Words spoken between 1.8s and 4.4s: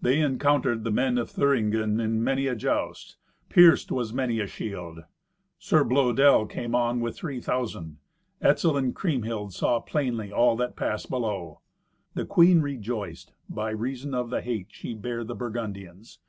in many a joust; pierced was many